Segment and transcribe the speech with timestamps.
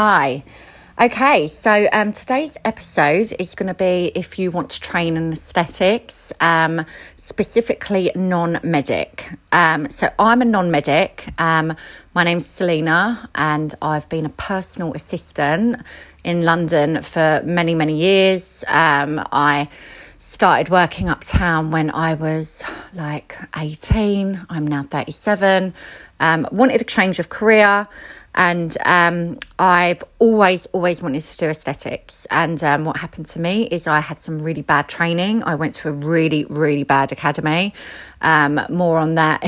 [0.00, 0.44] Hi.
[1.00, 5.32] Okay, so um, today's episode is going to be if you want to train in
[5.32, 6.86] aesthetics, um,
[7.16, 9.28] specifically non medic.
[9.50, 11.26] Um, so I'm a non medic.
[11.40, 11.74] Um,
[12.14, 15.82] my name's Selena, and I've been a personal assistant
[16.22, 18.62] in London for many, many years.
[18.68, 19.68] Um, I
[20.20, 22.62] started working uptown when I was
[22.94, 24.46] like 18.
[24.48, 25.74] I'm now 37.
[26.20, 27.88] Um, wanted a change of career.
[28.38, 32.24] And um, I've always, always wanted to do aesthetics.
[32.30, 35.42] And um, what happened to me is I had some really bad training.
[35.42, 37.74] I went to a really, really bad academy.
[38.20, 39.42] Um, more on that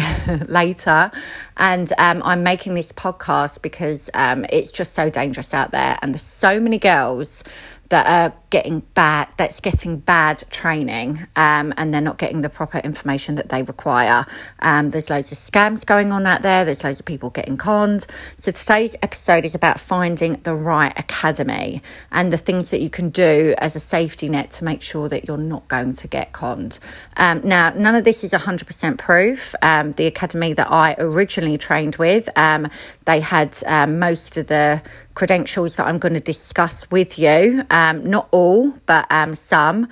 [0.48, 1.12] later.
[1.56, 5.96] And um, I'm making this podcast because um, it's just so dangerous out there.
[6.02, 7.44] And there's so many girls
[7.90, 12.78] that are getting bad that's getting bad training um, and they're not getting the proper
[12.78, 14.26] information that they require.
[14.60, 16.64] Um, there's loads of scams going on out there.
[16.64, 18.06] There's loads of people getting conned.
[18.36, 23.10] So today's episode is about finding the right academy and the things that you can
[23.10, 26.78] do as a safety net to make sure that you're not going to get conned.
[27.16, 29.54] Um, now none of this is 100% proof.
[29.62, 32.68] Um, the academy that i originally trained with um,
[33.04, 34.82] they had um, most of the
[35.20, 37.62] credentials that I'm going to discuss with you.
[37.68, 39.86] Um, not all, but um, some.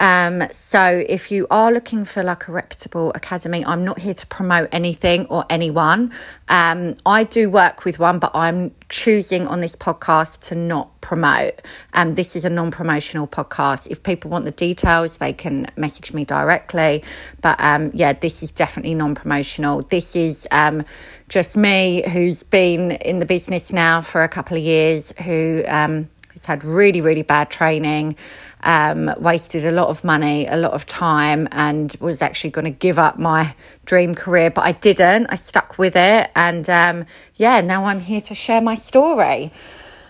[0.00, 4.26] Um, so if you are looking for like a reputable academy, I'm not here to
[4.26, 6.12] promote anything or anyone.
[6.48, 11.60] Um, I do work with one, but I'm choosing on this podcast to not promote.
[11.92, 13.88] Um, this is a non-promotional podcast.
[13.90, 17.04] If people want the details, they can message me directly.
[17.42, 19.82] But um, yeah, this is definitely non-promotional.
[19.82, 20.82] This is um,
[21.28, 26.08] just me, who's been in the business now for a couple of years, who um,
[26.32, 28.16] has had really, really bad training
[28.62, 32.70] um, wasted a lot of money, a lot of time, and was actually going to
[32.70, 35.26] give up my dream career, but I didn't.
[35.28, 39.52] I stuck with it, and um, yeah, now I'm here to share my story.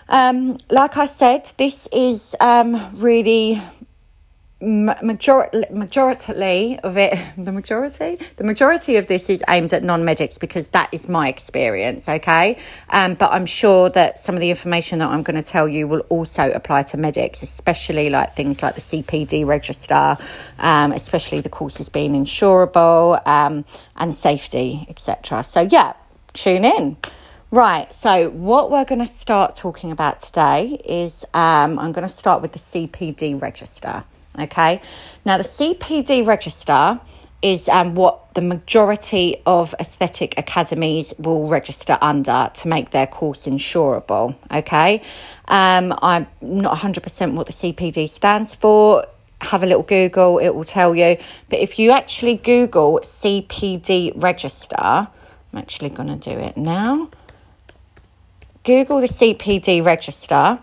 [0.09, 3.61] Um, like I said, this is um, really
[4.61, 8.19] majority majority of it the majority?
[8.35, 12.57] The majority of this is aimed at non-medics because that is my experience okay?
[12.89, 15.87] Um, but i'm sure that some of the information that i'm going to tell you
[15.87, 20.17] will also apply to medics especially like things like the cpd register
[20.59, 25.93] um, especially the courses being insurable um, and safety etc so yeah
[26.33, 26.97] tune in.
[27.49, 32.13] Right, so what we're going to start talking about today is um, I'm going to
[32.13, 34.05] start with the CPD register.
[34.39, 34.81] Okay,
[35.25, 36.99] now the CPD register
[37.41, 43.45] is um, what the majority of aesthetic academies will register under to make their course
[43.45, 44.35] insurable.
[44.51, 45.01] Okay,
[45.47, 49.05] um, I'm not 100% what the CPD stands for.
[49.41, 51.17] Have a little Google, it will tell you.
[51.49, 55.09] But if you actually Google CPD register, I'm
[55.55, 57.09] actually going to do it now.
[58.63, 60.59] Google the CPD register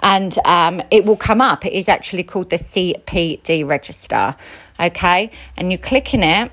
[0.00, 1.64] and um, it will come up.
[1.64, 4.36] It is actually called the CPD register.
[4.78, 6.50] Okay, and you click in it,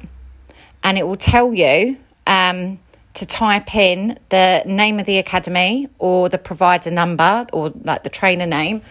[0.84, 2.80] and it will tell you um,
[3.14, 8.10] to type in the name of the academy or the provider number or like the
[8.10, 8.82] trainer name,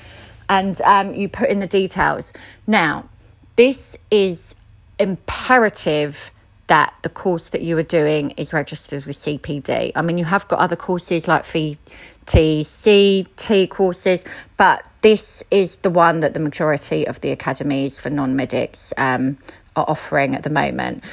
[0.48, 2.32] and um, you put in the details.
[2.66, 3.08] Now,
[3.56, 4.56] this is
[4.98, 6.30] imperative
[6.68, 9.92] that the course that you are doing is registered with CPD.
[9.94, 11.78] I mean, you have got other courses like fee
[12.26, 14.24] TCT courses,
[14.56, 19.38] but this is the one that the majority of the academies for non medics um,
[19.76, 21.04] are offering at the moment.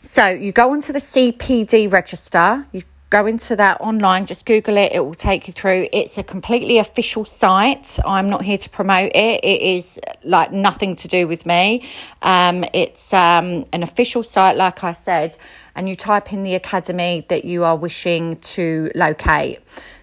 [0.00, 4.92] So you go onto the CPD register, you go into that online, just Google it,
[4.92, 5.86] it will take you through.
[5.92, 7.98] It's a completely official site.
[8.06, 11.86] I'm not here to promote it, it is like nothing to do with me.
[12.22, 15.36] Um, it's um, an official site, like I said,
[15.74, 19.60] and you type in the academy that you are wishing to locate.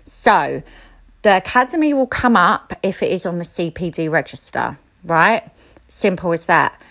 [0.10, 0.64] So
[1.22, 5.48] the academy will come up if it is on the CPD register, right?
[5.88, 6.82] Simple as that.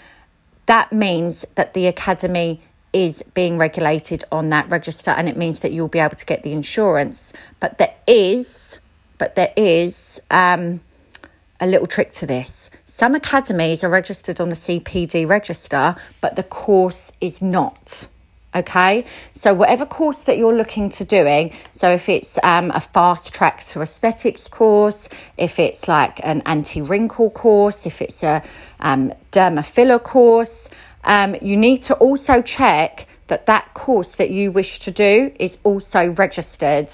[0.67, 2.63] That means that the academy
[2.93, 6.43] is being regulated on that register and it means that you'll be able to get
[6.43, 7.33] the insurance.
[7.59, 8.79] But there is,
[9.19, 10.81] but there is um,
[11.59, 12.71] a little trick to this.
[12.87, 18.07] Some academies are registered on the CPD register, but the course is not.
[18.55, 19.05] Okay,
[19.35, 23.63] so whatever course that you're looking to doing, so if it's um, a fast track
[23.67, 28.43] to aesthetics course, if it's like an anti wrinkle course, if it's a
[28.81, 30.71] um, derma course,
[31.05, 35.59] um, you need to also check that that course that you wish to do is
[35.63, 36.89] also registered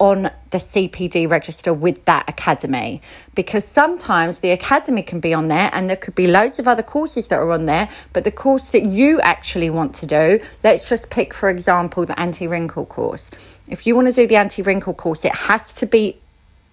[0.00, 3.00] on the CPD register with that academy
[3.34, 6.82] because sometimes the academy can be on there and there could be loads of other
[6.82, 10.88] courses that are on there, but the course that you actually want to do, let's
[10.88, 13.30] just pick, for example, the anti wrinkle course.
[13.68, 16.18] If you want to do the anti wrinkle course, it has to be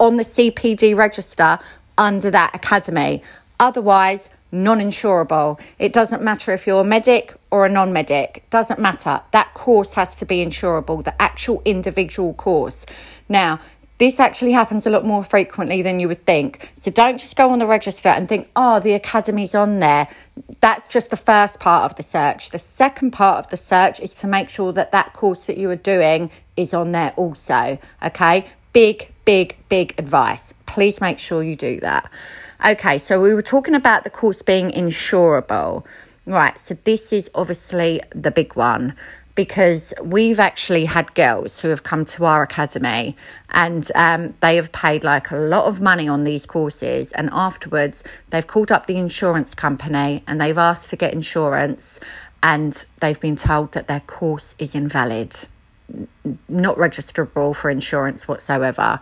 [0.00, 1.58] on the CPD register
[1.96, 3.22] under that academy.
[3.60, 5.58] Otherwise, non insurable.
[5.78, 9.22] It doesn't matter if you're a medic or a non medic, doesn't matter.
[9.32, 12.86] That course has to be insurable, the actual individual course.
[13.28, 13.60] Now,
[13.98, 16.72] this actually happens a lot more frequently than you would think.
[16.74, 20.08] So don't just go on the register and think, oh, the academy's on there.
[20.60, 22.50] That's just the first part of the search.
[22.50, 25.70] The second part of the search is to make sure that that course that you
[25.70, 27.78] are doing is on there also.
[28.04, 30.52] Okay, big, big, big advice.
[30.66, 32.10] Please make sure you do that.
[32.64, 35.84] Okay, so we were talking about the course being insurable.
[36.26, 38.94] Right, so this is obviously the big one
[39.34, 43.16] because we've actually had girls who have come to our academy
[43.50, 48.04] and um, they have paid like a lot of money on these courses and afterwards
[48.30, 51.98] they've called up the insurance company and they've asked to get insurance
[52.42, 55.34] and they've been told that their course is invalid
[56.48, 59.00] not registerable for insurance whatsoever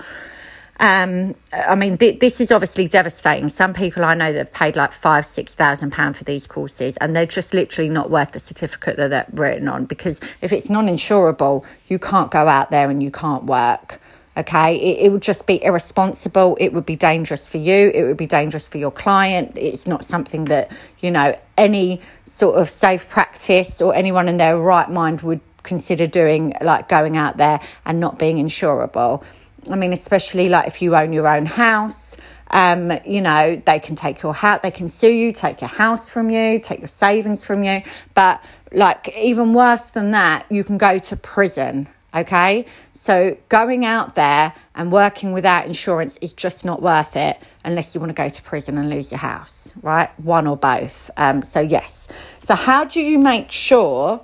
[0.81, 3.51] um, I mean, th- this is obviously devastating.
[3.51, 6.97] Some people I know that have paid like five, six thousand pounds for these courses,
[6.97, 9.85] and they're just literally not worth the certificate that they're written on.
[9.85, 14.01] Because if it's non-insurable, you can't go out there and you can't work.
[14.39, 16.57] Okay, it, it would just be irresponsible.
[16.59, 17.91] It would be dangerous for you.
[17.93, 19.53] It would be dangerous for your client.
[19.57, 24.57] It's not something that you know any sort of safe practice or anyone in their
[24.57, 29.23] right mind would consider doing, like going out there and not being insurable.
[29.69, 32.17] I mean, especially like if you own your own house,
[32.51, 36.09] um, you know, they can take your house, they can sue you, take your house
[36.09, 37.83] from you, take your savings from you.
[38.15, 38.43] But
[38.73, 41.89] like, even worse than that, you can go to prison.
[42.13, 42.67] Okay.
[42.93, 48.01] So going out there and working without insurance is just not worth it unless you
[48.01, 50.09] want to go to prison and lose your house, right?
[50.19, 51.11] One or both.
[51.17, 52.09] Um, so, yes.
[52.43, 54.21] So, how do you make sure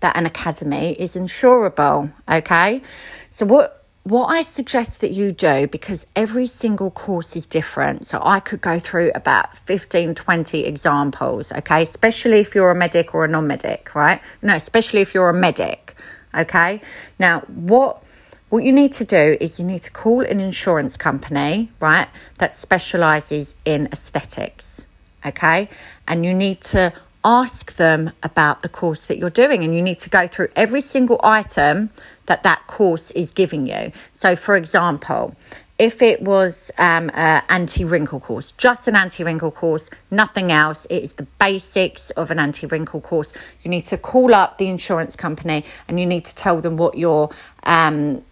[0.00, 2.12] that an academy is insurable?
[2.28, 2.82] Okay.
[3.30, 3.77] So, what
[4.08, 8.60] what I suggest that you do, because every single course is different, so I could
[8.60, 11.82] go through about 15, 20 examples, okay?
[11.82, 14.20] Especially if you're a medic or a non medic, right?
[14.42, 15.94] No, especially if you're a medic,
[16.34, 16.80] okay?
[17.18, 18.02] Now, what
[18.48, 22.08] what you need to do is you need to call an insurance company, right,
[22.38, 24.86] that specializes in aesthetics,
[25.26, 25.68] okay?
[26.06, 26.94] And you need to
[27.24, 30.80] ask them about the course that you're doing and you need to go through every
[30.80, 31.90] single item
[32.28, 33.92] that that course is giving you.
[34.12, 35.34] So, for example,
[35.78, 40.86] if it was um, an anti wrinkle course, just an anti wrinkle course, nothing else,
[40.90, 43.32] it is the basics of an anti wrinkle course.
[43.62, 46.98] You need to call up the insurance company and you need to tell them what
[46.98, 47.30] your
[47.62, 48.22] um,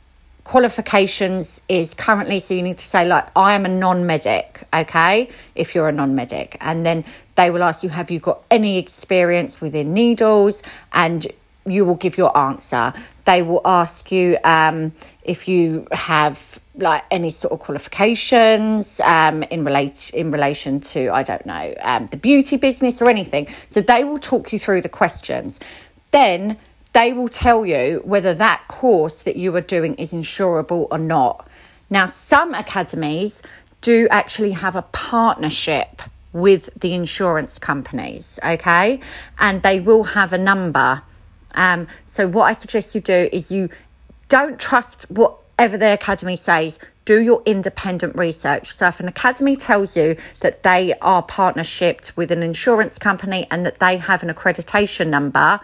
[0.43, 2.41] qualifications is currently.
[2.41, 5.93] So you need to say, like, I am a non medic, okay, if you're a
[5.93, 6.57] non medic.
[6.61, 7.05] And then
[7.37, 10.65] they will ask you, have you got any experience within needles?
[10.93, 11.29] And
[11.65, 12.93] you will give your answer.
[13.27, 14.93] They will ask you um,
[15.25, 21.23] if you have like any sort of qualifications um, in relate in relation to I
[21.23, 23.49] don't know um, the beauty business or anything.
[23.69, 25.61] So they will talk you through the questions.
[26.13, 26.57] Then
[26.93, 31.47] they will tell you whether that course that you are doing is insurable or not.
[31.91, 33.43] Now, some academies
[33.81, 36.03] do actually have a partnership
[36.33, 39.01] with the insurance companies, okay,
[39.39, 41.03] and they will have a number
[41.57, 43.69] um, so what I suggest you do is you
[44.29, 46.79] don't trust whatever the academy says.
[47.05, 48.75] Do your independent research.
[48.75, 53.65] So if an academy tells you that they are partnershiped with an insurance company and
[53.65, 55.61] that they have an accreditation number,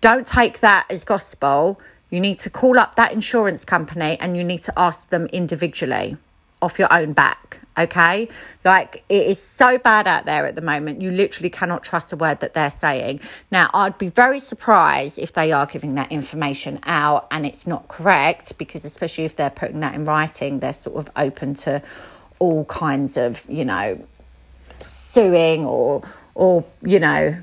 [0.00, 1.80] don't take that as gospel.
[2.08, 6.16] You need to call up that insurance company and you need to ask them individually
[6.62, 7.60] off your own back.
[7.78, 8.28] Okay.
[8.64, 11.02] Like it is so bad out there at the moment.
[11.02, 13.20] You literally cannot trust a word that they're saying.
[13.50, 17.88] Now, I'd be very surprised if they are giving that information out and it's not
[17.88, 21.82] correct because, especially if they're putting that in writing, they're sort of open to
[22.38, 24.02] all kinds of, you know,
[24.80, 26.02] suing or,
[26.34, 27.36] or, you know,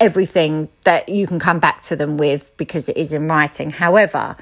[0.00, 3.70] everything that you can come back to them with because it is in writing.
[3.70, 4.36] However,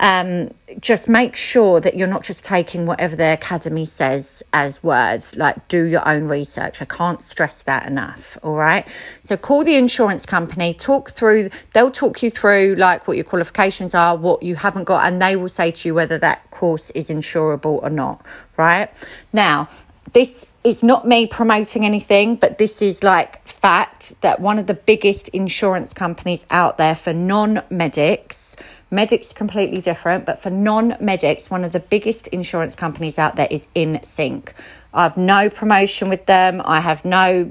[0.00, 5.36] um, just make sure that you're not just taking whatever the academy says as words,
[5.36, 6.82] like do your own research.
[6.82, 8.36] I can't stress that enough.
[8.42, 8.86] All right.
[9.22, 13.94] So call the insurance company, talk through, they'll talk you through like what your qualifications
[13.94, 17.08] are, what you haven't got, and they will say to you whether that course is
[17.08, 18.24] insurable or not.
[18.56, 18.90] Right.
[19.32, 19.68] Now,
[20.12, 24.74] this is not me promoting anything, but this is like fact that one of the
[24.74, 28.56] biggest insurance companies out there for non medics
[28.94, 33.66] Medics completely different, but for non-medics, one of the biggest insurance companies out there is
[33.74, 34.52] InSync.
[34.92, 36.62] I have no promotion with them.
[36.64, 37.50] I have no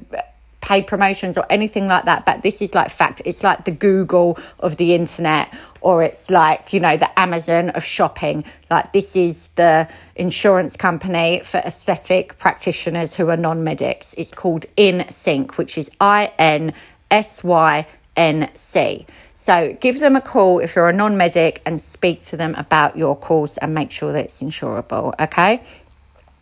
[0.64, 2.26] paid promotions or anything like that.
[2.26, 3.22] But this is like fact.
[3.26, 7.84] It's like the Google of the internet or it's like, you know, the Amazon of
[7.84, 8.46] shopping.
[8.72, 14.14] Like, this is the insurance company for aesthetic practitioners who are non medics.
[14.18, 16.74] It's called InSync, which is I N
[17.12, 17.86] S Y
[18.16, 19.06] N C.
[19.36, 22.98] So give them a call if you're a non medic and speak to them about
[22.98, 25.14] your course and make sure that it's insurable.
[25.20, 25.64] Okay.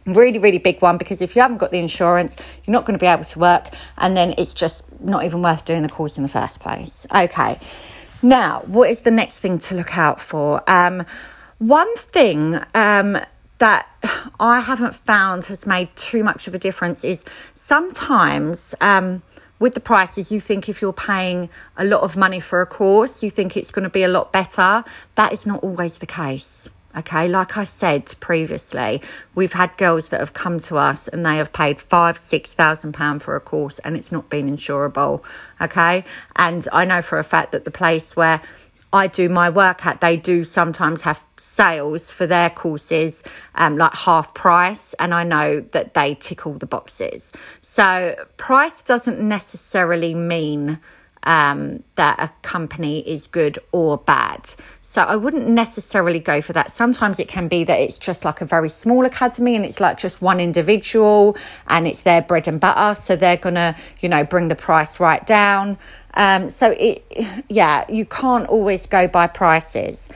[0.06, 3.02] Really, really big one because if you haven't got the insurance, you're not going to
[3.02, 3.68] be able to work,
[4.00, 7.06] and then it's just not even worth doing the course in the first place.
[7.14, 7.60] Okay.
[8.24, 10.64] Now, what is the next thing to look out for?
[10.68, 11.06] Um,
[11.60, 13.18] one thing um,
[13.60, 13.88] that
[14.40, 19.22] I haven't found has made too much of a difference is sometimes um,
[19.62, 23.22] with the prices, you think if you're paying a lot of money for a course,
[23.22, 24.84] you think it's going to be a lot better.
[25.14, 26.68] That is not always the case.
[26.98, 29.02] Okay, like I said previously,
[29.34, 32.94] we've had girls that have come to us and they have paid five, six thousand
[32.94, 35.24] pounds for a course and it's not been insurable.
[35.62, 36.04] Okay,
[36.36, 38.42] and I know for a fact that the place where
[38.94, 43.24] I do my work at, they do sometimes have sales for their courses,
[43.56, 47.32] um, like half price, and I know that they tick all the boxes.
[47.62, 50.80] So, price doesn't necessarily mean
[51.24, 54.54] um, that a company is good or bad.
[54.82, 56.72] So, I wouldn't necessarily go for that.
[56.72, 59.98] Sometimes it can be that it's just like a very small academy and it's like
[59.98, 61.38] just one individual
[61.68, 63.00] and it's their bread and butter.
[63.00, 65.78] So, they're going to, you know, bring the price right down.
[66.14, 67.06] Um, so it,
[67.48, 70.10] yeah, you can't always go by prices.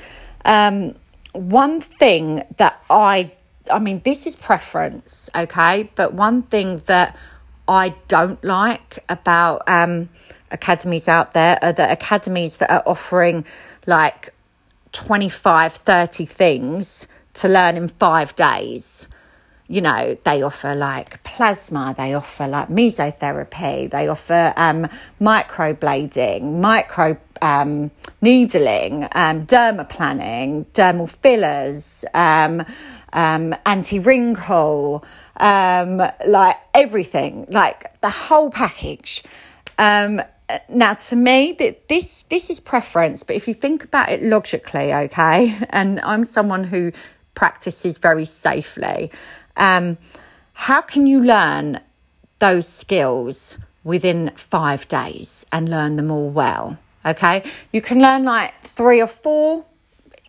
[0.43, 0.95] Um,
[1.33, 3.31] one thing that I,
[3.71, 7.17] I mean, this is preference, okay, but one thing that
[7.67, 10.09] I don't like about um,
[10.51, 13.45] academies out there are the academies that are offering
[13.85, 14.33] like
[14.91, 19.07] 25, 30 things to learn in five days
[19.67, 24.87] you know, they offer like plasma, they offer like mesotherapy, they offer um,
[25.19, 27.89] microblading, micro um,
[28.21, 32.63] needling, um, dermaplaning, dermal fillers, um,
[33.13, 35.03] um, anti wrinkle,
[35.37, 35.97] um,
[36.27, 39.23] like everything, like the whole package.
[39.79, 40.21] Um,
[40.69, 44.93] now, to me, that this this is preference, but if you think about it logically,
[44.93, 46.91] okay, and I'm someone who
[47.33, 49.11] practices very safely.
[49.57, 49.97] Um,
[50.53, 51.81] how can you learn
[52.39, 56.77] those skills within five days and learn them all well?
[57.05, 59.65] Okay, you can learn like three or four,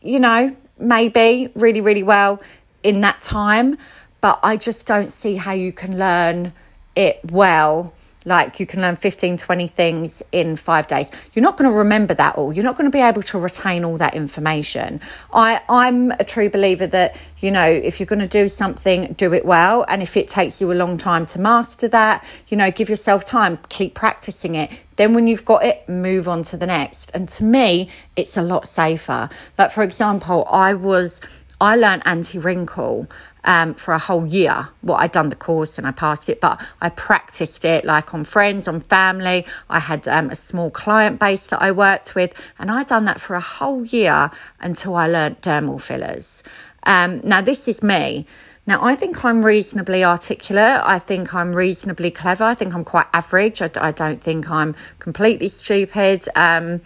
[0.03, 2.41] you know, maybe really, really well
[2.83, 3.79] in that time,
[4.21, 6.53] but I just don't see how you can learn
[6.95, 7.93] it well
[8.27, 11.11] like you can learn 15 20 things in five days.
[11.33, 12.53] You're not going to remember that all.
[12.53, 15.01] You're not going to be able to retain all that information.
[15.33, 19.33] I i'm a true believer that you know if you're going to do something do
[19.33, 19.87] it well.
[19.89, 23.25] And if it takes you a long time to master that you know give yourself
[23.25, 24.71] time keep practicing it.
[24.97, 27.11] Then when you've got it move on to the next.
[27.15, 29.31] And to me it's a lot safer.
[29.57, 31.21] Like for example i was
[31.61, 33.07] i learned anti wrinkle
[33.47, 34.69] um, for a whole year.
[34.83, 38.25] Well, I'd done the course and I passed it, but I practiced it like on
[38.25, 39.47] friends, on family.
[39.71, 43.21] I had um, a small client base that I worked with, and I'd done that
[43.21, 46.43] for a whole year until I learnt dermal fillers.
[46.83, 48.27] Um, now, this is me.
[48.67, 50.81] Now, I think I'm reasonably articulate.
[50.83, 52.43] I think I'm reasonably clever.
[52.43, 53.63] I think I'm quite average.
[53.63, 56.29] I, I don't think I'm completely stupid.
[56.35, 56.81] Um,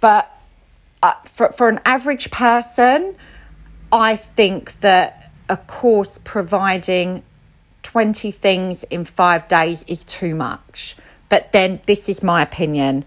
[0.00, 0.28] but
[1.00, 3.14] uh, for, for an average person,
[3.92, 7.22] I think that a course providing
[7.82, 10.96] 20 things in five days is too much.
[11.28, 13.04] But then this is my opinion.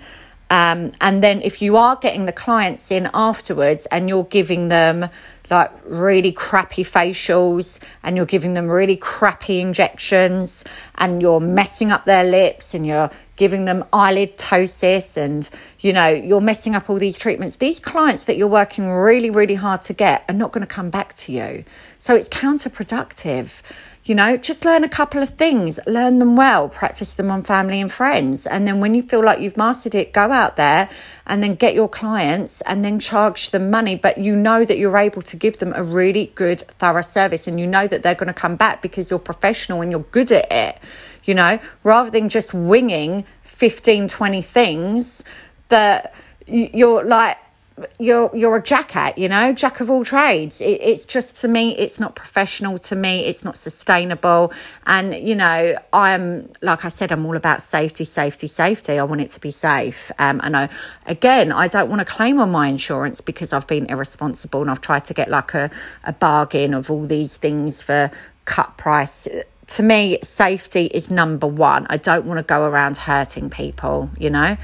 [0.49, 5.09] Um, and then if you are getting the clients in afterwards and you're giving them
[5.49, 10.63] like really crappy facials and you're giving them really crappy injections
[10.95, 15.49] and you're messing up their lips and you're giving them eyelid ptosis and
[15.79, 17.57] you know you're messing up all these treatments.
[17.57, 20.89] These clients that you're working really really hard to get are not going to come
[20.89, 21.63] back to you.
[21.97, 23.61] So it's counterproductive
[24.05, 27.81] you know, just learn a couple of things, learn them well, practice them on family
[27.81, 28.45] and friends.
[28.45, 30.89] And then when you feel like you've mastered it, go out there
[31.25, 33.95] and then get your clients and then charge them money.
[33.95, 37.59] But you know that you're able to give them a really good, thorough service and
[37.59, 40.51] you know that they're going to come back because you're professional and you're good at
[40.51, 40.77] it,
[41.23, 45.23] you know, rather than just winging 15, 20 things
[45.69, 46.13] that
[46.45, 47.37] you're like,
[47.99, 50.61] you're you're a jack at you know jack of all trades.
[50.61, 52.77] It, it's just to me it's not professional.
[52.79, 54.53] To me it's not sustainable.
[54.85, 58.97] And you know i'm like i said i'm all about safety safety safety.
[58.97, 60.09] I want it to be safe.
[60.19, 60.69] Um, and i
[61.05, 64.81] again i don't want to claim on my insurance because i've been irresponsible and i've
[64.81, 65.69] tried to get like a,
[66.05, 68.09] a bargain of all these things for
[68.45, 69.27] cut price.
[69.67, 71.87] To me safety is number one.
[71.89, 74.55] I don't want to go around hurting people you know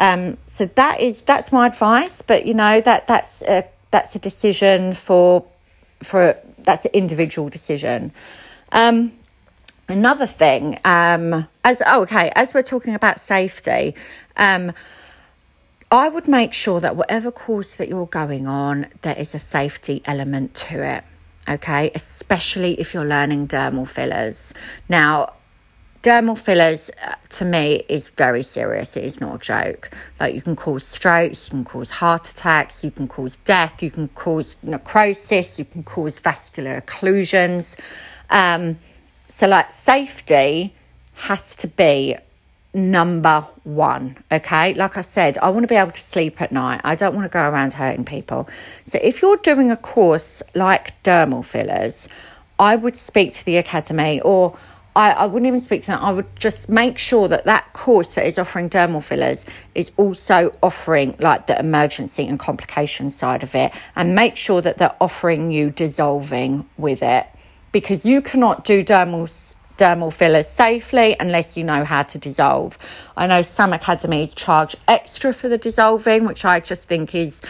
[0.00, 2.22] Um, so that is that's my advice.
[2.22, 5.44] But you know that that's a, that's a decision for
[6.02, 8.12] for that's an individual decision.
[8.72, 9.12] Um,
[9.88, 13.94] another thing, um, as oh, okay, as we're talking about safety,
[14.36, 14.72] um,
[15.90, 20.02] I would make sure that whatever course that you're going on, there is a safety
[20.06, 21.04] element to it.
[21.48, 24.54] Okay, especially if you're learning dermal fillers.
[24.88, 25.34] Now,
[26.02, 28.96] dermal fillers uh, to me is very serious.
[28.96, 29.90] It is not a joke.
[30.18, 33.90] Like you can cause strokes you can cause heart attacks you can cause death you
[33.90, 37.78] can cause necrosis you can cause vascular occlusions.
[38.30, 38.78] Um,
[39.28, 40.74] so like safety
[41.14, 42.16] has to be
[42.72, 44.74] number one okay?
[44.74, 46.80] Like i said i want to be able to sleep at night.
[46.84, 48.48] I don't want to go around hurting people.
[48.84, 52.08] So if you're doing a course like dermal fillers
[52.58, 54.56] i would speak to the academy or
[54.96, 56.00] I, I wouldn't even speak to them.
[56.02, 60.54] I would just make sure that that course that is offering dermal fillers is also
[60.62, 65.52] offering like the emergency and complication side of it, and make sure that they're offering
[65.52, 67.26] you dissolving with it,
[67.72, 72.76] because you cannot do dermal dermal fillers safely unless you know how to dissolve.
[73.16, 77.40] I know some academies charge extra for the dissolving, which I just think is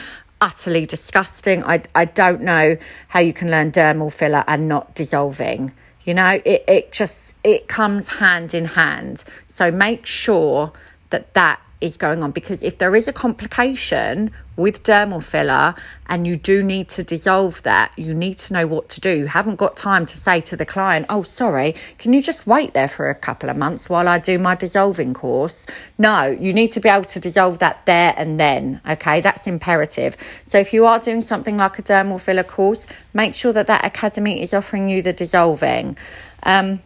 [0.41, 1.65] utterly disgusting.
[1.65, 2.77] I, I don't know
[3.09, 5.73] how you can learn dermal filler and not dissolving.
[6.11, 9.23] You know, it, it just it comes hand in hand.
[9.47, 10.73] So make sure
[11.11, 15.75] that that is going on because if there is a complication with dermal filler
[16.07, 19.11] and you do need to dissolve that, you need to know what to do.
[19.11, 22.75] You haven't got time to say to the client, oh, sorry, can you just wait
[22.75, 25.67] there for a couple of months while I do my dissolving course?
[25.99, 28.81] No, you need to be able to dissolve that there and then.
[28.89, 30.17] Okay, that's imperative.
[30.45, 33.85] So if you are doing something like a dermal filler course, make sure that that
[33.85, 35.97] academy is offering you the dissolving.
[36.43, 36.83] Um,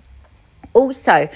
[0.75, 1.28] also,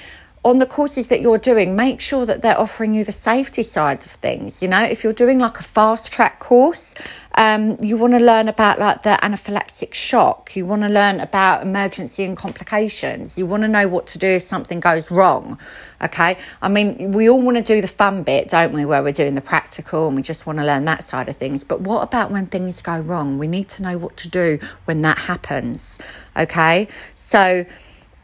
[0.49, 4.05] on the courses that you're doing, make sure that they're offering you the safety side
[4.07, 4.63] of things.
[4.63, 6.95] You know, if you're doing like a fast track course,
[7.35, 10.57] um, you want to learn about like the anaphylactic shock.
[10.57, 13.37] You want to learn about emergency and complications.
[13.37, 15.59] You want to know what to do if something goes wrong.
[16.03, 16.39] Okay.
[16.63, 19.35] I mean, we all want to do the fun bit, don't we, where we're doing
[19.35, 21.63] the practical and we just want to learn that side of things.
[21.63, 23.39] But what about when things go wrong?
[23.39, 25.99] We need to know what to do when that happens.
[26.37, 26.89] Okay.
[27.15, 27.67] So,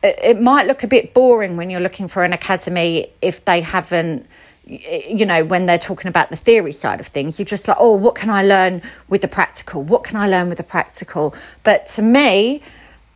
[0.04, 4.26] it might look a bit boring when you're looking for an academy if they haven't
[4.66, 7.38] you know when they're talking about the theory side of things.
[7.38, 9.82] You're just like oh what can i learn with the practical?
[9.82, 11.34] What can i learn with the practical?
[11.62, 12.62] But to me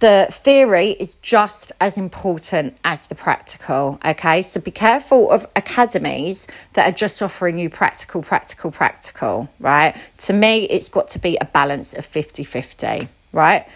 [0.01, 4.42] the theory is just as important as the practical okay?
[4.42, 9.96] So be careful of academies that are just offering you practical practical practical right?
[10.18, 13.66] To me it's got to be a balance of 50 50 right?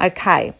[0.00, 0.54] Okay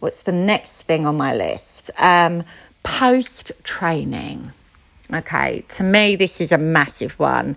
[0.00, 1.90] What's the next thing on my list?
[1.96, 2.44] Um,
[2.82, 4.52] Post training.
[5.12, 7.56] Okay, to me, this is a massive one.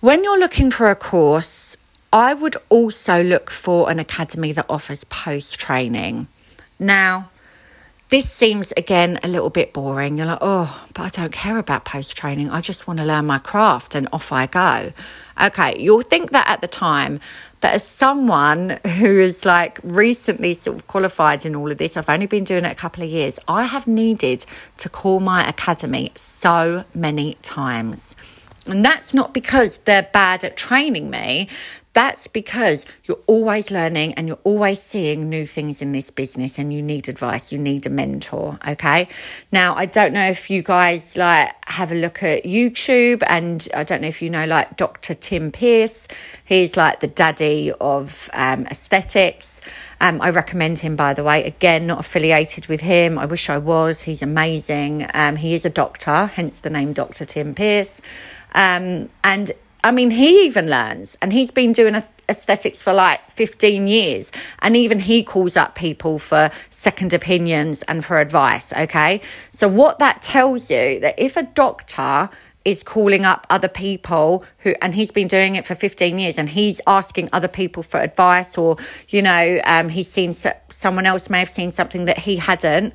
[0.00, 1.76] When you're looking for a course,
[2.12, 6.28] I would also look for an academy that offers post training.
[6.78, 7.30] Now,
[8.10, 10.18] this seems again a little bit boring.
[10.18, 12.50] You're like, oh, but I don't care about post training.
[12.50, 14.92] I just want to learn my craft and off I go.
[15.40, 17.20] Okay, you'll think that at the time,
[17.60, 22.08] but as someone who is like recently sort of qualified in all of this, I've
[22.08, 24.46] only been doing it a couple of years, I have needed
[24.78, 28.14] to call my academy so many times.
[28.68, 31.48] And that's not because they're bad at training me.
[31.94, 36.72] That's because you're always learning and you're always seeing new things in this business and
[36.72, 39.08] you need advice, you need a mentor, okay?
[39.50, 43.82] Now, I don't know if you guys like have a look at YouTube and I
[43.82, 45.14] don't know if you know like Dr.
[45.14, 46.06] Tim Pearce.
[46.44, 49.60] He's like the daddy of um, aesthetics.
[50.00, 51.42] Um, I recommend him, by the way.
[51.42, 53.18] Again, not affiliated with him.
[53.18, 54.02] I wish I was.
[54.02, 55.06] He's amazing.
[55.14, 57.24] Um, he is a doctor, hence the name Dr.
[57.24, 58.00] Tim Pearce.
[58.54, 59.52] Um, and
[59.84, 64.30] I mean, he even learns, and he's been doing aesthetics for like 15 years.
[64.60, 68.72] And even he calls up people for second opinions and for advice.
[68.72, 69.20] Okay.
[69.50, 72.30] So, what that tells you that if a doctor
[72.64, 76.50] is calling up other people who, and he's been doing it for 15 years and
[76.50, 78.76] he's asking other people for advice, or,
[79.08, 82.92] you know, um, he's seen so, someone else may have seen something that he hadn't.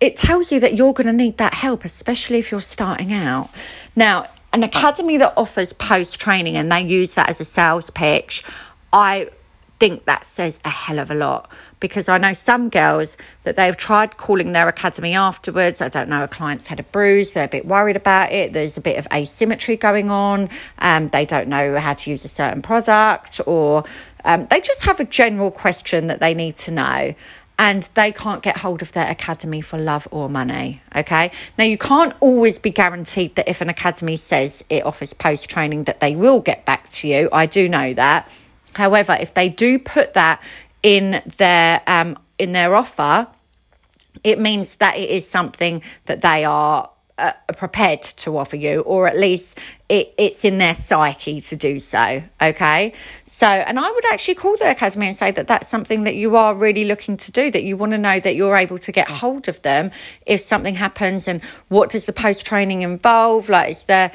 [0.00, 3.50] It tells you that you're going to need that help, especially if you're starting out.
[3.94, 8.42] Now, an academy that offers post training and they use that as a sales pitch,
[8.92, 9.30] I
[9.78, 13.76] think that says a hell of a lot because I know some girls that they've
[13.76, 15.80] tried calling their academy afterwards.
[15.80, 18.76] I don't know, a client's had a bruise, they're a bit worried about it, there's
[18.76, 22.60] a bit of asymmetry going on, um, they don't know how to use a certain
[22.60, 23.84] product, or
[24.24, 27.14] um, they just have a general question that they need to know.
[27.60, 30.80] And they can't get hold of their academy for love or money.
[30.96, 31.30] Okay.
[31.58, 35.84] Now, you can't always be guaranteed that if an academy says it offers post training,
[35.84, 37.28] that they will get back to you.
[37.30, 38.30] I do know that.
[38.72, 40.42] However, if they do put that
[40.82, 43.26] in their um, in their offer,
[44.24, 46.88] it means that it is something that they are
[47.20, 51.78] uh, prepared to offer you, or at least it, it's in their psyche to do
[51.78, 52.22] so.
[52.40, 52.92] Okay.
[53.24, 56.36] So, and I would actually call the academy and say that that's something that you
[56.36, 59.08] are really looking to do, that you want to know that you're able to get
[59.08, 59.90] hold of them
[60.26, 61.28] if something happens.
[61.28, 63.48] And what does the post training involve?
[63.48, 64.12] Like, is there,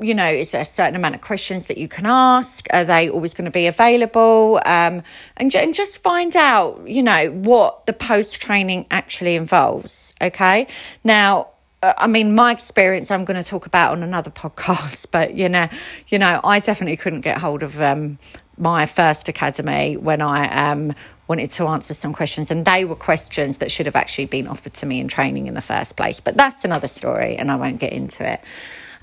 [0.00, 2.66] you know, is there a certain amount of questions that you can ask?
[2.72, 4.60] Are they always going to be available?
[4.64, 5.02] Um,
[5.36, 10.14] and, and just find out, you know, what the post training actually involves.
[10.20, 10.68] Okay.
[11.02, 11.48] Now,
[11.82, 15.68] I mean, my experience I'm going to talk about on another podcast, but you know,
[16.08, 18.18] you know, I definitely couldn't get hold of um,
[18.56, 20.92] my first academy when I um,
[21.28, 24.74] wanted to answer some questions, and they were questions that should have actually been offered
[24.74, 26.20] to me in training in the first place.
[26.20, 28.40] But that's another story, and I won't get into it.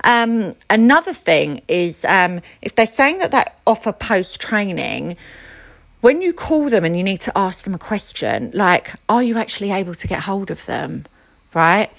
[0.04, 5.16] Um, another thing is um, if they're saying that they offer post training,
[6.02, 9.38] when you call them and you need to ask them a question, like, are you
[9.38, 11.06] actually able to get hold of them?
[11.54, 11.90] Right?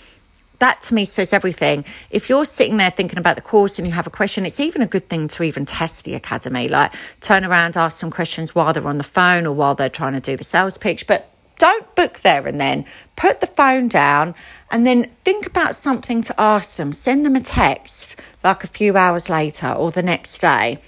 [0.59, 1.85] That to me says everything.
[2.09, 4.81] If you're sitting there thinking about the course and you have a question, it's even
[4.81, 6.67] a good thing to even test the academy.
[6.67, 10.13] Like turn around, ask some questions while they're on the phone or while they're trying
[10.13, 11.07] to do the sales pitch.
[11.07, 12.85] But don't book there and then.
[13.15, 14.35] Put the phone down
[14.69, 16.93] and then think about something to ask them.
[16.93, 20.79] Send them a text like a few hours later or the next day.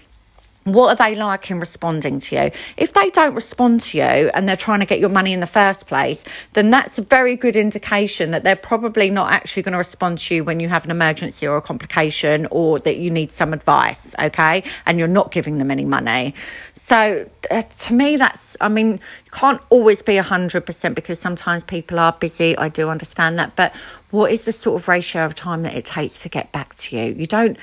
[0.74, 2.52] What are they like in responding to you?
[2.78, 5.48] If they don't respond to you and they're trying to get your money in the
[5.48, 9.78] first place, then that's a very good indication that they're probably not actually going to
[9.78, 13.32] respond to you when you have an emergency or a complication or that you need
[13.32, 14.64] some advice, okay?
[14.86, 16.34] And you're not giving them any money.
[16.74, 22.00] So uh, to me, that's, I mean, you can't always be 100% because sometimes people
[22.00, 22.58] are busy.
[22.58, 23.56] I do understand that.
[23.56, 23.74] But
[24.12, 26.98] what is the sort of ratio of time that it takes to get back to
[26.98, 27.14] you?
[27.14, 27.58] You don't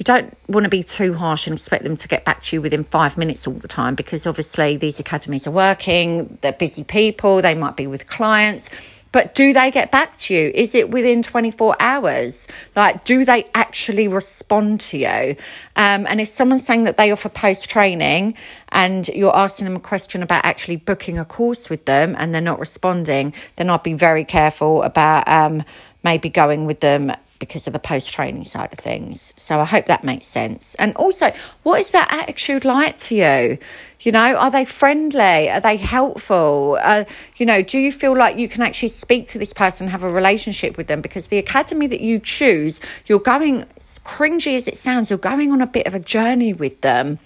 [0.00, 2.62] you don't want to be too harsh and expect them to get back to you
[2.62, 7.42] within five minutes all the time because obviously these academies are working, they're busy people,
[7.42, 8.70] they might be with clients.
[9.12, 10.52] But do they get back to you?
[10.54, 12.48] Is it within 24 hours?
[12.74, 15.36] Like, do they actually respond to you?
[15.76, 18.36] Um, and if someone's saying that they offer post training
[18.70, 22.40] and you're asking them a question about actually booking a course with them and they're
[22.40, 25.62] not responding, then I'd be very careful about um,
[26.02, 29.34] maybe going with them because of the post training side of things.
[29.36, 30.76] So I hope that makes sense.
[30.76, 31.32] And also,
[31.64, 33.58] what is that attitude like to you?
[34.00, 35.50] You know, are they friendly?
[35.50, 36.78] Are they helpful?
[36.80, 37.04] Uh,
[37.36, 40.10] you know, do you feel like you can actually speak to this person, have a
[40.10, 41.00] relationship with them?
[41.00, 43.64] Because the academy that you choose, you're going,
[44.04, 47.18] cringy as it sounds, you're going on a bit of a journey with them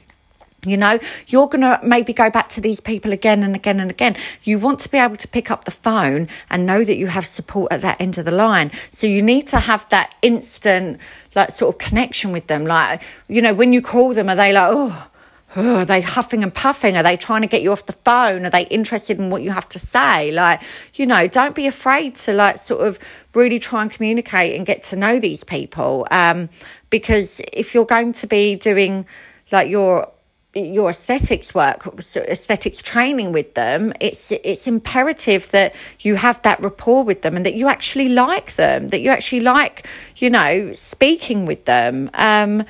[0.66, 3.90] you know, you're going to maybe go back to these people again and again and
[3.90, 4.16] again.
[4.42, 7.26] You want to be able to pick up the phone and know that you have
[7.26, 8.70] support at that end of the line.
[8.90, 10.98] So you need to have that instant,
[11.34, 12.66] like, sort of connection with them.
[12.66, 15.08] Like, you know, when you call them, are they like, oh,
[15.56, 16.96] oh, are they huffing and puffing?
[16.96, 18.44] Are they trying to get you off the phone?
[18.44, 20.32] Are they interested in what you have to say?
[20.32, 20.60] Like,
[20.94, 22.98] you know, don't be afraid to, like, sort of
[23.34, 26.06] really try and communicate and get to know these people.
[26.10, 26.48] Um,
[26.90, 29.06] because if you're going to be doing,
[29.52, 30.10] like, your
[30.54, 31.86] your aesthetics work,
[32.16, 37.44] aesthetics training with them, it's it's imperative that you have that rapport with them and
[37.44, 39.86] that you actually like them, that you actually like,
[40.16, 42.10] you know, speaking with them.
[42.14, 42.64] Um,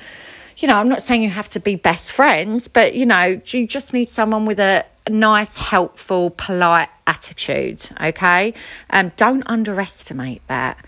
[0.57, 3.67] you know, I'm not saying you have to be best friends, but you know, you
[3.67, 7.87] just need someone with a, nice, helpful, polite attitude.
[8.01, 8.53] Okay,
[8.89, 10.83] um, don't underestimate that.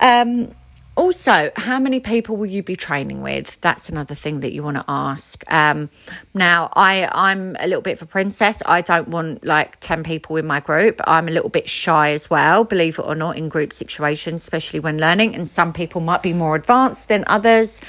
[0.00, 0.54] Um,
[0.98, 3.56] also, how many people will you be training with?
[3.60, 5.44] That's another thing that you want to ask.
[5.46, 5.90] Um,
[6.34, 8.60] now, I I'm a little bit of a princess.
[8.66, 11.00] I don't want like ten people in my group.
[11.06, 14.80] I'm a little bit shy as well, believe it or not, in group situations, especially
[14.80, 15.36] when learning.
[15.36, 17.80] And some people might be more advanced than others.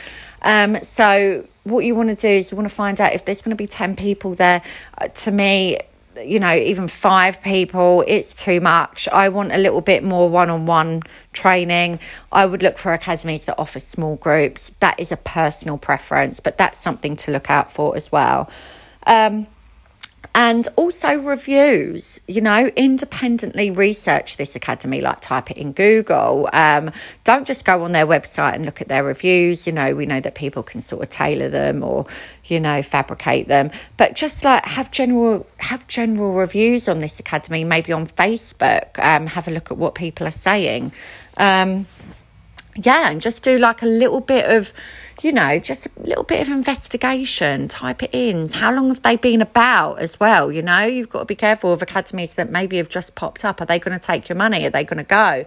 [0.43, 3.41] Um, so what you want to do is you want to find out if there's
[3.41, 4.62] going to be 10 people there.
[4.98, 5.80] Uh, to me,
[6.23, 9.08] you know, even five people, it's too much.
[9.10, 11.01] I want a little bit more one on one
[11.34, 11.99] training.
[12.32, 14.71] I would look for academies that offer small groups.
[14.79, 18.49] That is a personal preference, but that's something to look out for as well.
[19.05, 19.47] Um,
[20.39, 26.49] and also reviews you know independently research this academy like type it in google.
[26.54, 26.93] Um,
[27.25, 29.67] don't just go on their website and look at their reviews.
[29.67, 32.06] You know we know that people can sort of tailor them or
[32.45, 33.69] you know fabricate them.
[33.97, 38.97] But just like have general have general reviews on this academy maybe on facebook.
[38.97, 40.93] Um, have a look at what people are saying.
[41.36, 41.86] Um,
[42.75, 44.71] yeah and just do like a little bit of
[45.21, 48.47] you know, just a little bit of investigation, type it in.
[48.49, 50.51] How long have they been about as well?
[50.51, 53.60] You know, you've got to be careful of academies that maybe have just popped up.
[53.60, 54.65] Are they going to take your money?
[54.65, 55.45] Are they going to go?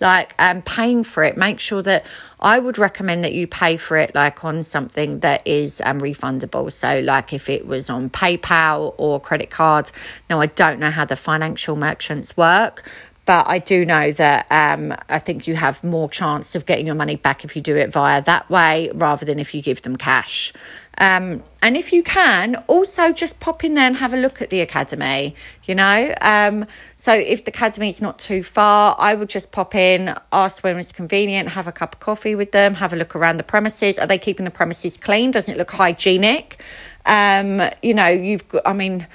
[0.00, 2.04] Like, um, paying for it, make sure that
[2.40, 6.72] I would recommend that you pay for it like on something that is um, refundable.
[6.72, 9.92] So, like if it was on PayPal or credit cards.
[10.28, 12.84] Now, I don't know how the financial merchants work,
[13.32, 16.94] but I do know that um, I think you have more chance of getting your
[16.94, 19.96] money back if you do it via that way rather than if you give them
[19.96, 20.52] cash.
[20.98, 24.50] Um, and if you can, also just pop in there and have a look at
[24.50, 26.14] the academy, you know.
[26.20, 26.66] Um,
[26.96, 30.78] so if the academy is not too far, I would just pop in, ask when
[30.78, 33.98] it's convenient, have a cup of coffee with them, have a look around the premises.
[33.98, 35.30] Are they keeping the premises clean?
[35.30, 36.62] Doesn't it look hygienic?
[37.06, 39.06] Um, you know, you've got, I mean,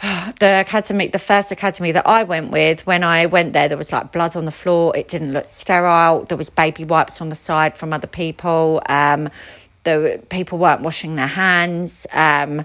[0.38, 3.92] the academy, the first academy that I went with, when I went there, there was
[3.92, 4.96] like blood on the floor.
[4.96, 6.24] It didn't look sterile.
[6.24, 8.82] There was baby wipes on the side from other people.
[8.86, 9.28] Um,
[9.84, 12.06] the people weren't washing their hands.
[12.12, 12.64] Um,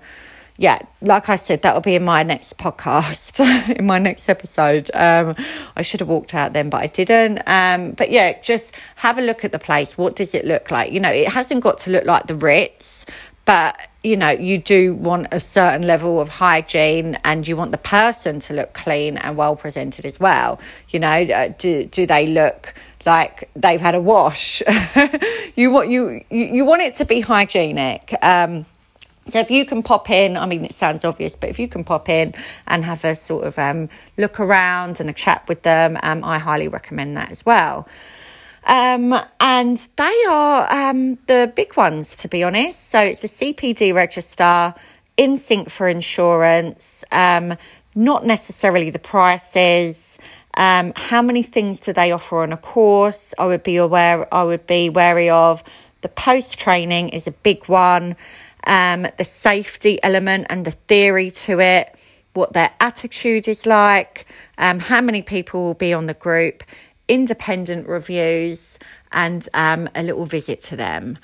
[0.57, 3.41] yeah, like I said, that'll be in my next podcast,
[3.77, 4.89] in my next episode.
[4.93, 5.35] Um,
[5.75, 7.41] I should have walked out then, but I didn't.
[7.45, 9.97] Um, but yeah, just have a look at the place.
[9.97, 10.93] What does it look like?
[10.93, 13.05] You know, it hasn't got to look like the Ritz,
[13.45, 17.77] but you know, you do want a certain level of hygiene and you want the
[17.79, 20.59] person to look clean and well presented as well.
[20.89, 24.61] You know, uh, do, do they look like they've had a wash?
[25.55, 28.13] you want, you, you, want it to be hygienic.
[28.21, 28.67] Um,
[29.25, 31.83] so if you can pop in, I mean, it sounds obvious, but if you can
[31.83, 32.35] pop in
[32.67, 36.37] and have a sort of um, look around and a chat with them, um, I
[36.37, 37.87] highly recommend that as well.
[38.65, 42.89] Um, and they are um, the big ones, to be honest.
[42.89, 44.73] So it's the CPD register,
[45.17, 47.57] InSync for insurance, um,
[47.93, 50.17] not necessarily the prices.
[50.55, 53.33] Um, how many things do they offer on a course?
[53.37, 54.33] I would be aware.
[54.33, 55.63] I would be wary of.
[56.01, 58.15] The post training is a big one.
[58.65, 61.95] Um, the safety element and the theory to it,
[62.33, 64.25] what their attitude is like,
[64.57, 66.63] um, how many people will be on the group
[67.07, 68.79] independent reviews,
[69.11, 71.17] and um, a little visit to them.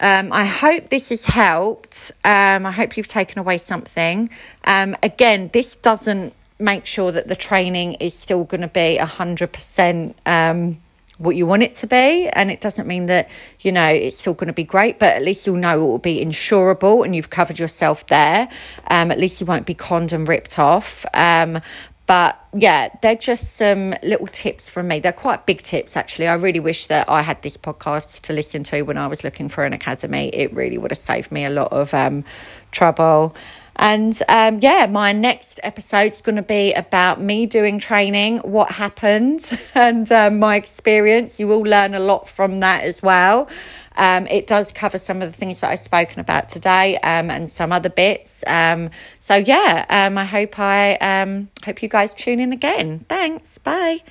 [0.00, 2.12] Um, I hope this has helped.
[2.24, 4.28] Um, I hope you've taken away something.
[4.64, 10.14] Um, again, this doesn't make sure that the training is still going to be 100%
[10.26, 10.80] um,
[11.18, 12.28] what you want it to be.
[12.28, 13.28] And it doesn't mean that,
[13.60, 15.98] you know, it's still going to be great, but at least you'll know it will
[15.98, 18.48] be insurable and you've covered yourself there.
[18.88, 21.06] Um, at least you won't be conned and ripped off.
[21.14, 21.60] Um,
[22.06, 25.00] but yeah, they're just some little tips from me.
[25.00, 26.28] They're quite big tips, actually.
[26.28, 29.48] I really wish that I had this podcast to listen to when I was looking
[29.48, 30.28] for an academy.
[30.28, 32.24] It really would have saved me a lot of um,
[32.70, 33.34] trouble.
[33.76, 38.70] And um, yeah, my next episode is going to be about me doing training, what
[38.70, 41.38] happened, and um, my experience.
[41.38, 43.48] You will learn a lot from that as well.
[43.96, 47.50] Um, it does cover some of the things that I've spoken about today um, and
[47.50, 48.44] some other bits.
[48.46, 53.04] Um, so yeah, um, I hope I um, hope you guys tune in again.
[53.08, 53.58] Thanks.
[53.58, 54.02] Bye.